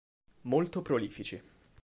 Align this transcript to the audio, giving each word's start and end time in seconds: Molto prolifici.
Molto 0.49 0.81
prolifici. 0.81 1.39